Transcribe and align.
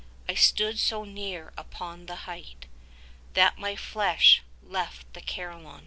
I 0.27 0.33
stood 0.33 0.79
so 0.79 1.03
near 1.03 1.53
upon 1.55 2.07
the 2.07 2.25
height 2.25 2.65
35 3.35 3.35
That 3.35 3.59
my 3.59 3.75
flesh 3.75 4.41
left 4.63 5.13
the 5.13 5.21
Carillon. 5.21 5.79